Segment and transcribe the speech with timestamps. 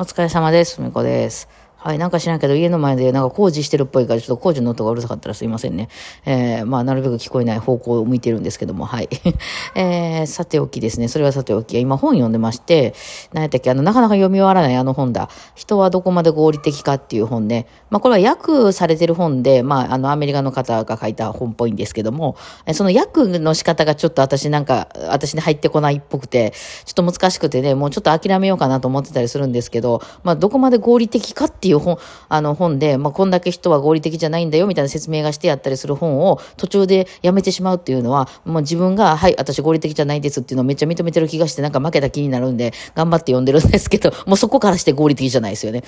[0.00, 0.80] お疲れ様です。
[0.80, 1.48] みこです。
[1.80, 5.88] はい、なんか知らんけど、家の前でなんか工事してるっぽいから、ちょっと工事の音がうるさかったらすいませんね。
[6.26, 9.08] えー、まあ、なるべく聞こえない方向を向いてるんですけども、はい。
[9.76, 12.94] えー、さておきですね、それはさておき、今本読んでまして、
[13.32, 15.30] 何やったっけ、あの、なかなか読み終わらないあの本だ。
[15.54, 17.66] 人はどこまで合理的かっていう本ね。
[17.90, 22.34] まあ、これは訳されてる本で、まあ、あの、アメリカの方が書いた本っぽいんですけども、
[22.72, 26.52] その訳の仕方がちょっと私なんか、私に入ってこないっぽくて、
[26.84, 31.98] ちょっと難しくてね、もうちょっと諦めようかなと思ってたりするんですけど、まあ、どこまで合理的かっていうていう本、
[32.30, 45.82] あの、本で、まあ、こんだけ人は合理的じゃないんだよみたいな説明がしてやったりする本を途中でやめてしまうっていうのは、もう自分が、はい、私合理的じゃないですっていうのをめっちゃ認めてる気がして、なんか負けた気になるんで、頑張って読んでるんですけど、もうそこからして合理的じゃないですよね。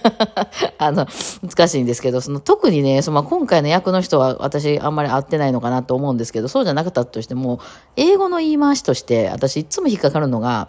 [0.78, 1.06] あの、
[1.42, 7.60] 難しいんですけど、その特にね、その今回の役の人は私あんまり合ってないのかなと思うんですけど、そうじゃなかったとしても、
[7.96, 10.68] 英語の言い回しとして、私いつも引っかかるのが、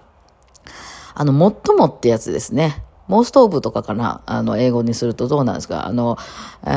[1.17, 1.31] あの、
[1.65, 2.84] 最もってやつですね。
[3.08, 4.22] モストーブとかかな？
[4.26, 5.85] あの、英語にするとどうなんですか？
[5.85, 6.18] あの、
[6.66, 6.70] え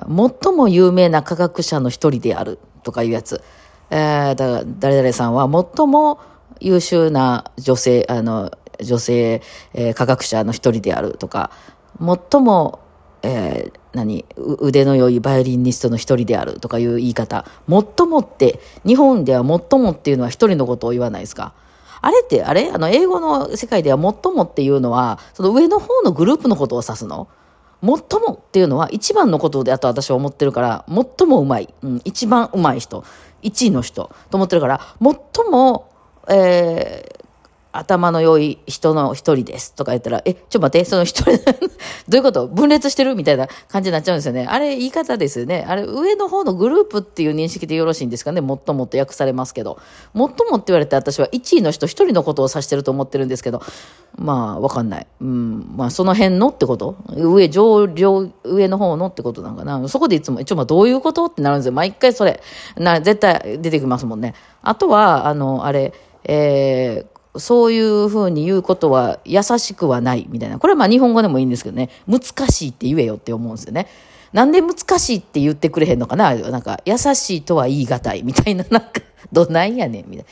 [0.00, 3.42] ー、最も有名な科学者の一人であるとかいうやつ。
[3.90, 6.20] えー、だから誰々さんは最も
[6.60, 9.42] 優秀な女性、あの、女性、
[9.74, 11.50] えー、科学者の一人であるとか、
[11.98, 12.80] 最も、
[13.22, 17.44] えー、何、腕の良いバイオリニストの一人であるとかいう言い方。
[17.68, 21.54] 最もって、日本では最もっていうのは一人のことを言わないですか？
[22.02, 22.70] あれって、あれ？
[22.70, 27.28] あの、英語の世界では最もっていうのは、その上の方のグループのことを指すの。
[27.80, 33.04] 最もっていうのは一番のことであと私は思ってるから、最もうまい、うん、一番うまい人、
[33.40, 35.90] 一位の人と思ってるから、最も、
[36.28, 37.21] えー、
[37.72, 41.32] 頭の良い人の一人ですとか言ったら、え、ちょっと待って、その一人、
[42.08, 42.46] どういうこと？
[42.46, 43.14] 分裂してる？
[43.14, 44.46] みたいな感じになっちゃうんですよね。
[44.48, 45.64] あれ言い方ですよね。
[45.66, 48.40] あれ上の方のグループっていう認識でよろしいんですかね？
[48.40, 49.78] もっともっと訳されますけど。
[50.12, 53.62] もっともって言われて私は1位の人一人のことを指してると思ってるんですけど、
[54.16, 55.06] まあわかんない。
[55.20, 56.96] うん、まあその辺のってこと？
[57.16, 59.88] 上、上、上、上の方のってことなんかな？
[59.88, 61.24] そこでいつも、一応まあどういうこと？
[61.26, 61.72] ってなるんですよ。
[61.72, 62.42] 毎回それ。
[62.76, 64.34] な、絶対出てきますもんね。
[64.62, 65.92] あとは、あの、あれ、
[66.24, 70.58] えー、そういうふうに言うことは優しくはないみたいな。
[70.58, 71.88] これはまあ日本語でもいいんですけどね。
[72.06, 73.88] 難しいって言えよって思うんですよね。
[74.32, 76.34] なんで難しいって言ってくれへんのかな？
[76.34, 78.88] なんか、優しいとは言い難いみたいな、なんか、
[79.30, 80.26] どないやねんみたい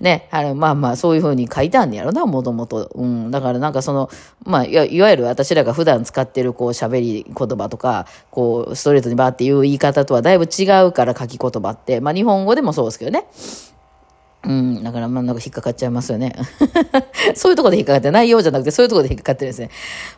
[0.00, 0.04] な。
[0.04, 0.28] ね。
[0.30, 2.90] あの、まあまあ、そういうふうに書いたんやろな、もともと。
[2.94, 3.30] うん。
[3.30, 4.10] だからなんかその、
[4.44, 13.26] まあ、いわゆる私らが普段使ってる、こう、喋り言葉とか、こう、ストレートにバーっていう言い方とはだいぶ違うから書き言葉って、まあ日本語でもそうですけどね。
[14.48, 14.82] うん。
[14.82, 16.34] だから、ま、なんか引っかかっちゃいますよね。
[17.36, 19.68] そういうところで引っかかって、内容じゃなくて、そういうところで引っかかってるんですね。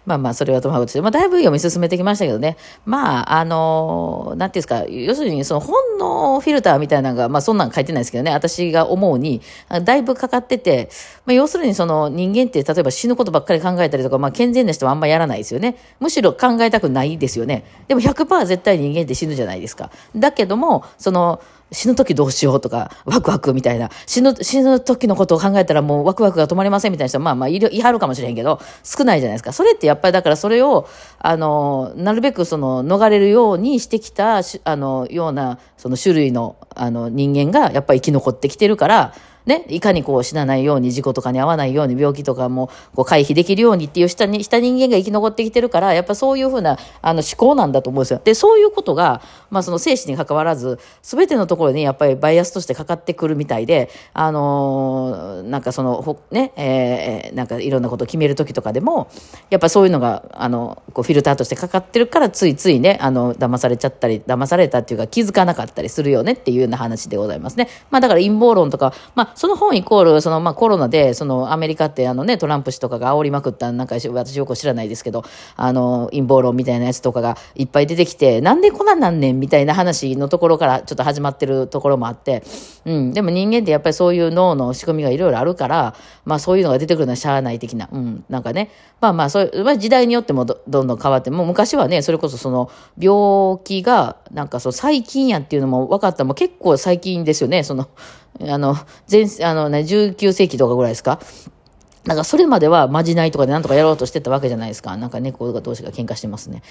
[0.07, 2.57] まあまあ、それはともかくして、まあ、だいぶ読み進めてきましたけどね。
[2.85, 9.43] まあ、あの、なんていうんですか、要するに、その本のフィルターみたいなのが、まあ、そんなん書いてないですけどね、私が思うに、
[9.83, 10.91] だいぶかかってて、
[11.27, 15.75] まあ、要するに、その人間って、例えば死ぬことばっかり考えたりとか、まあ、健全な人はあんまやらないですよね。
[15.99, 17.65] むしろ考えたくないですよね。
[17.89, 19.91] でも100%絶対人間って死ぬじゃないですか。
[20.15, 21.41] だけども、その、
[21.73, 29.53] 死ぬ時どうしようとか、ワクワクみたいな、死ぬ、死ぬ時のことを考えたらもうワクワクが止まりませんみたいな人は、まあまあい、いはるかもしれへんけど、少ないじゃないですか。
[29.53, 30.89] それってやっぱりだからそれを、
[31.19, 39.15] あの、なるべくその、逃れるようにしてきた、あの、ような、その種類の、あの、人間がやっぱり生き残ってきてるから、
[39.47, 48.21] ね、いかにこう死なないように事故とかに遭わないように病気とかもこう回避できるようにっていうしたにした人間が生き残ってきてるからやっぱそういうふうなあの思考なんだと思うんですよ。
[48.23, 59.11] でそういうことが、まあ、その生死に関わらず全てのところにやっぱりバイアスとしてかかってくるみたいで、あのー、なんかそのほねえー、なんかいろんなことを決める時とかでも
[59.51, 67.69] やっぱそういうのがあのこうフィルターとしてかかってるからついついねあの騙されちゃったり騙されたっていうか気づかなかったりするよねっていうような話でございますね。
[67.91, 75.25] まあだから陰謀論とか、まあその本イコール、その、まあ、コロナで、その、アメリカって、あのね、トランプ氏とかが煽りまくった、なんか、私よく知らないですけど、
[75.57, 82.43] あの、陰謀論みたいなやつとかがいっぱい出てきて、なんでこんなんなんねんみたいな話のところからちょっと始まってるところもあって、
[82.85, 88.71] うん、でも人間ってやっぱりそういう脳の仕組みがいろいろあるから、まあ、そういうのが出てくるのはしゃあない的な、うん、なんかね、
[89.01, 96.25] まあまあ、そういう、まあ、時代によってもどんどん変わって、もう昔はね、それこそその、病気が、なんかそう、細菌やっていうのも分かった。
[96.25, 97.89] も結構最近ですよね、その、
[98.49, 98.75] あの、
[99.11, 101.21] 前、あのね、19世紀とかぐらいですか？
[102.05, 104.97] なんかそれまではまじないとかでなんとかやろうとしてたわけじゃないですか。
[104.97, 106.63] なんか猫が同士が喧嘩してますね。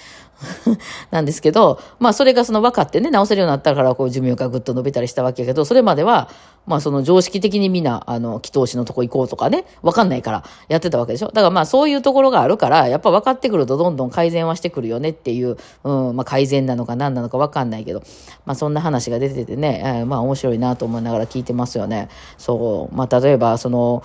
[1.11, 6.29] なんですけど、まあそれがその分かってね、治せるようになったからこう寿命がぐっと伸びたりしたわけやけど、それまでは、
[6.65, 11.27] まあその常識的にみんな、あの、祈祷師のとこ行こうとかね、分かんないからやってたわけでしょ。
[11.27, 18.01] だからまあそういうところがあるから、やっぱ分かってくるとどんどん改善はしてくるよねっていう、うん、まあ改善なのか何なのか分かんないけど、
[18.47, 22.09] まあそんな話が出ててね、えー、まあ面白いなと思いながら聞いてますよね。
[22.39, 24.01] そう、まあ例えばその、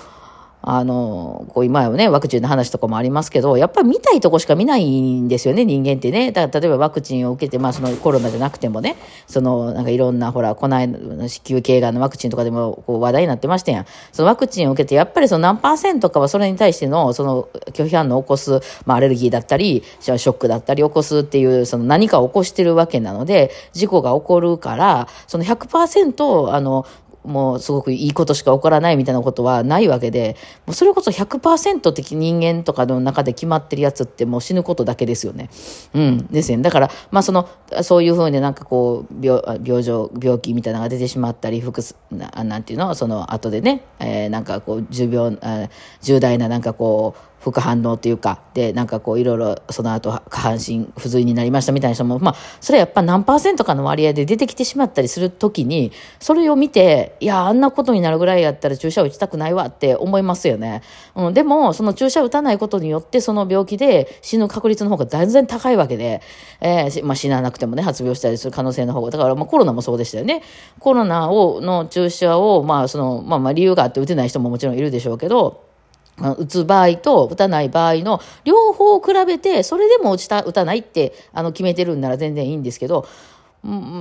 [0.66, 6.32] あの、こう今はね、ワクチンの話とかもありますけど、やっぱり見たいとこしか見ないんですよね、人間ってね。
[6.32, 8.96] だ例えばワクチンを受けて、まあそのコロナじゃなくてもね、
[9.26, 13.87] そのなんかいろんな、ほら、この間、子宮頸がんのワクチンとかでもこう話題になってましたやん。
[14.11, 26.87] そのワクチンを受けて、やっぱりその何パーセントかはそれに対しての、その拒否反応を起こす、まあアレルギーだったり、ショックだったり起こすっていう、その何かを起こしてるわけなので、事故が起こるから、その100%、あの、
[27.25, 30.37] もうすごくいいことしか起こらないみたいなことはないわけで、
[30.67, 35.50] もうそれこそ100%的人間とかの中で決まってるやつってもう死ぬことだけですよね。
[35.94, 36.26] うん。
[36.26, 36.62] ですよね。
[36.62, 37.49] だから、まあその、
[37.82, 42.94] そういうふうになんかこう、病、病状、病気みたいなのが出てしまったり、複数、ななんていうの？
[42.94, 45.38] その後でね、えー、なんかこう、重病、
[46.03, 60.81] 重大ななんかこう、副反応というか、で、なんかこういろいろその後下半身不随になりましたみたいな人も、まあ、それはやっぱ何パーセントかの割合で出てきてしまったりするときに、それを見て、いや、あんなことになるぐらいやったら注射を打ちたくないわって思いますよね。
[61.14, 66.23] うん、でも、その注射を打たないことによって、その病気で死ぬ確率の方が全然高いわけで、
[66.62, 70.43] えー、まあ、死ななくてもね、発病したりする可能性の方が、だから、まあ、コロナもそうでしたよね。
[70.79, 75.74] コロナを、の注射を、まあ、その、まあ、まあ、理由があって打てない人ももちろんいるでしょうけど、
[76.19, 83.06] 打つ場合と打たない場合の両方を比べて、それでも打ちた、打たないってあの決めてるんなら全然いいんですけど、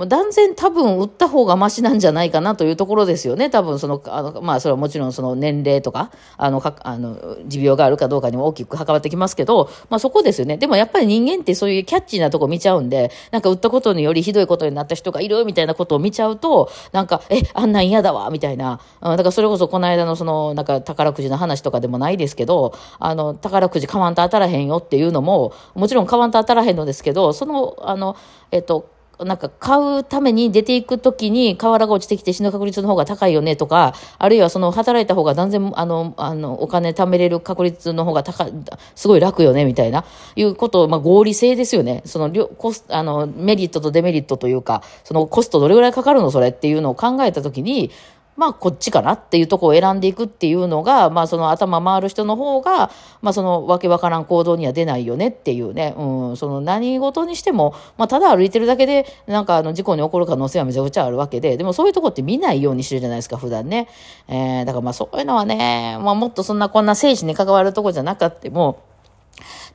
[0.06, 3.48] 断然多分売った方がマシなんじゃないかなというところですよね。
[3.48, 10.58] 多分その、あの、まあそれはもちろんその年齢とか、あの、かあの、持病があるかどうかにも大きく関わってきますけど、まあそこですよね。
[10.58, 18.80] でもやっぱり人間ってそういうキャッチーなとこ見ちゃうんで、なんか売ったことによりひどいことになった人がいるみたいなことを見ちゃうと、なんか、え、あんなん嫌だわ、みたいな。
[19.00, 28.16] だからそれこそこの間のその、なんか宝くじの話とかでもないですけど、あの、宝くじ買わんと当たらへんよっていうのも、もちろん買わんと当たらへんのですけど、その、あの、
[28.50, 38.52] えっと、なんか買うために出ていくときに瓦が落ちてきて死ぬ確率の方が高いよねとか、あるいはその働いた方が断然あの、あの、お金貯めれる確率の方が高い、
[38.94, 40.04] すごい楽よねみたいな、
[40.36, 42.02] いうことを、まあ合理性ですよね。
[42.04, 47.90] その、コスあの、メリットとデメリットというか、そのコストどれぐらいかかるのそれっていうのを考えたときに、
[48.36, 52.90] まあ、こっちかなっていうとこを選んでいくっていうのが、まあ、その頭回る人の方が、
[53.22, 63.88] まあ、そのわけわからん行動には出ないよねっていうね、うん、その何事にしても、まあ、ただ歩いてるだけで、なんかあの事故に起こる可能性はめちゃくちゃあるわけで、でもそういうとこって見ないようにしてるじゃないですか、普段ね。
[64.28, 68.82] えー、だからまあそういうのはね、まあ、もっとそんなこんな生死に関わるとこじゃなかっても、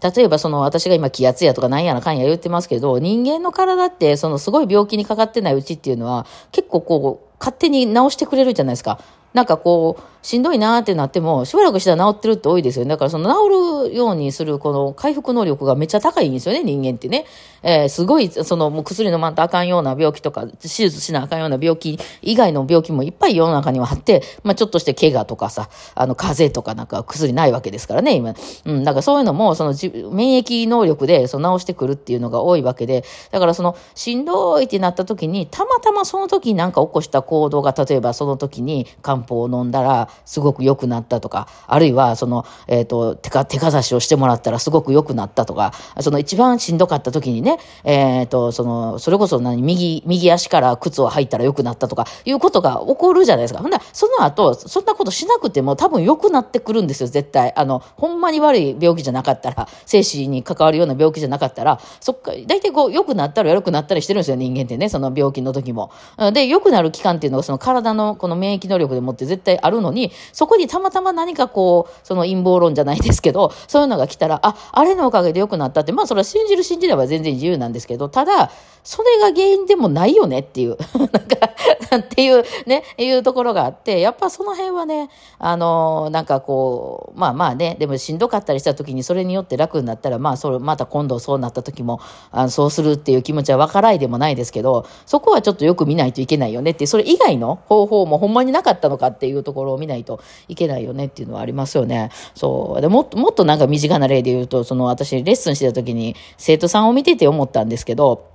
[0.02, 9.00] 例えばその私が今気圧やとかなんやらかんや言ってますけど、人間の体ってそのすごい病気にかかってないうちっていうのは結構こう勝手に直してくれるじゃないですか。
[9.34, 12.90] なんかこう、しんどいなってなっても、しばらくしたら治ってるって多いですよね。
[12.90, 17.26] だからその治るようにするこの回復能力がめっちゃ高いんですよね、人間ってね。
[17.62, 28.34] えー、すごい、そのもう薬飲まんとあかんような病気とか、手術しなあかんような病気以外の病気もいっぱい世の中にはあって、まあちょっとして怪我とかさ、あの風邪とかなんか薬ないわけですからね、今。
[28.66, 29.70] うん、だからそういうのも、その
[30.12, 38.86] 免疫能力でその治してくるっていうのが多いわけで、だからそのしんどいってなった時に、たまたまその時になんか起こした行動が、例えばその時に
[39.20, 53.60] 漢方を飲んだらすごく良くなったとか、あるいは、その、えっ、ー、と、手か、手かざしをしてもらったらすごく良くなったとか、その一番しんどかった時にね、えっ、ー、と、その、それこそ何、右、右足から靴を履いたら良くなったとか、いうことが起こるじゃないですか。
[53.60, 57.54] ほんなその後、そんなことしなくても多分良くなってくるんですよ、絶対。
[57.56, 65.92] あの、ほんまに悪い病気じゃなかったら、生死に関わるような病気じゃなかったら、そっか、大体こう、良くなったら悪くなったりしてるんですよ、人間ってね、その病気の時も。
[66.34, 78.52] で、良くなる期間っていうのが、その体のこの免疫能力でもって絶対あるのに、そこにたまたま何かこう、その陰謀論じゃないですけど、そういうのが来たら、あ、あれのおかげで良くなったって、まあそれは信じる信じれば全然自由なんですけど、ただ、
[78.84, 81.50] それが原因でもないよねっていう、 なんか、
[81.98, 92.00] っていうね、いうところがあって、やっぱその辺はね、あの、なんかこう、まあまあね、でもしんどかったりした時にそれによって楽になったら、まあそれ、また今度そうなった時も、
[92.32, 102.12] あそうするっていう気持ちは分からいでもないですけど、そこはちょっとよく見ないといけないよねって、それ以外の方法もほんまになかったのかっていうところを見ないといけないよねっていうのはありますよね。
[102.36, 102.82] そう。
[102.82, 108.30] でもっと、もっとなんか身近な例で言うと、その私レッスンしてた時に生徒さんを見てて思ったんですけど、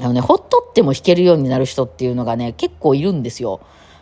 [0.00, 3.60] あのね、ほっとっても弾けるようになる人っていうのがね、結構いるんですよ。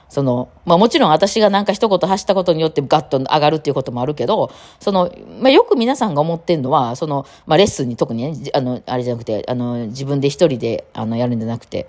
[0.08, 11.88] その、まあもちろん私がなんか一言発したことによってガッと上がるっていうこともあるけど、その、まあよく皆さんが思ってんのは、その、まあレッスンに特にね、あの、あれじゃなくて、あの、自分で一人で、あの、やるんじゃなくて、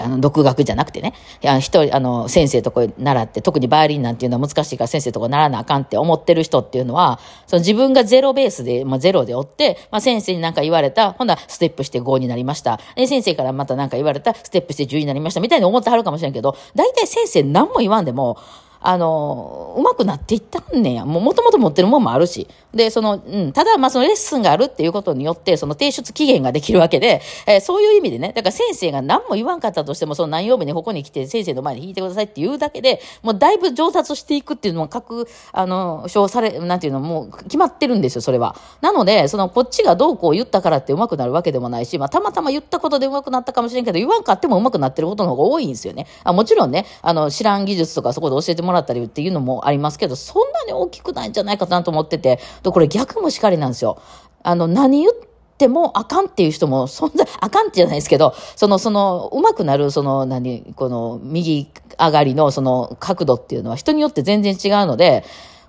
[0.00, 12.80] あの、独学じゃなくてね、一人、あの、先生とこ習って、特にバイオリンなんていうのは難しいから先生とこ習わなあかんって思ってる人っていうのは、その自分がゼロベースで、まあ、ゼロでおって、まあ、先生になんか言われた、ほんなステップして5になりました。
[12.96, 18.38] で、先生からまたなんか言われた、ステップして10になりました、みたいに思ってはるかもしれんけど、大体先生何も言わんでも、
[18.80, 21.04] あの、うまくなっていったんねんや。
[21.04, 22.48] も、ともと持ってるもんもあるし。
[22.74, 38.56] で、その、うん、ただ、まあ、そのレッスンがあるっていうことによって、その提出期限ができるわけで、えー、そういう意味でね、だから先生が何も言わんかったとしても、その何曜日にここに来て先生の前に弾いてくださいって言うだけで、もうだいぶ上達していくっていうのも各、あの、証され、なんていうの、もう決まってるんですよ、それは。
[38.80, 46.06] なので、その、こっちがどうこう言ったからって上手くなるわけでもないし、まあ、たまたま言ったことで上手くなったかもしれんけど、言わんかっても上手くなってることの方が多いんですよね。
[46.24, 54.00] あもちろんね、あの、知らん技術とかそこで教えてももらったりっていうのもありますけど、そんなに大きくないんじゃないかなと思ってて、これ逆もしかりなんですよ。
[54.42, 55.12] あの、何言っ
[55.58, 65.24] てもあかんっていう人も存在、あかんってじゃないですけど、その、その、うまくなる、その、何、この、右上がりのその角度っていうのは人によって全然違うので、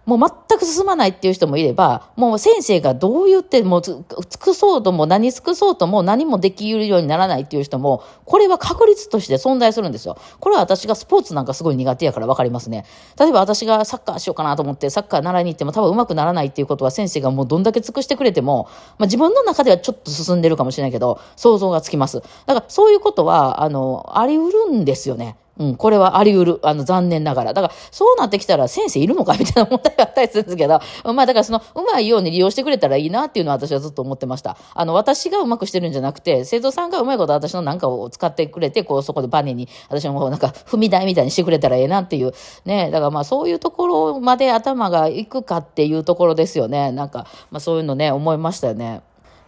[0.05, 4.03] もう全く進まないっていう人もいれば、もう先生がどう言っても尽
[4.39, 10.17] くそうとも何尽くそうとも何もできるようにならないっていう人も、これは確率として存在するんですよ。
[10.39, 12.85] これは私がスポーツなんかすごい苦手やから分かりますね。
[13.19, 22.21] 例えば私がサッカーしようかなと思ってサッカー習いに行っても多分上手くならないっていうことは先生がもうどんだけ尽くしてくれても、まあ自分の中ではちょっと進んでるかもしれないけど、想像がつきます。
[22.47, 25.37] だからそういうことは、あの、あり得るんですよね。
[25.61, 26.59] うん、これはあり得る。
[26.63, 27.53] あの、残念ながら。
[27.53, 30.79] だから、そうなってきたら先生いるのかみたいな問題があったりするんですけど、
[31.13, 34.57] まあ、だからその、うまいように利用してくれたらいいなっていうのは私はずっと思ってました。
[34.73, 42.33] あの、私がうまくしてるんじゃなくて、生徒さんがうまいこと私のなんかを使ってくれて、こう、そこでバネに、私のなんか、踏み台みたいにしてくれたらええなっていう。
[42.65, 46.91] ね、だからまあ、そういうところまで頭がいくかっていうところですよね。
[46.91, 49.03] なんか、まあ、そういうのね、思いましたよね。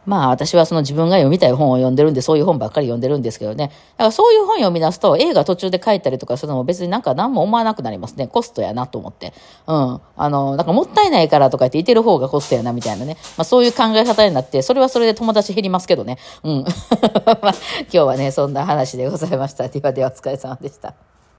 [0.05, 3.67] まあ私はその自分が読みたい本を読んでるんで、そういう本ばっかり読んでるんですけどね。
[3.67, 8.27] だからそういう本読み出すと、映画途中で書いたりとかするのも別になんか何も思わなくなりますね。
[8.27, 9.33] コストやなと思って。
[9.67, 10.01] うん。
[10.15, 13.17] あの、なんかもったいないからとか言っていてる方がコストやなみたいなね。
[13.37, 16.17] まあそういう考え方になって、それはそれで友達減りますけどね。
[16.43, 16.65] うん。
[17.25, 17.53] ま今
[17.89, 19.67] 日はね、そんな話でございました。
[19.67, 21.12] ではではお疲れ様でした。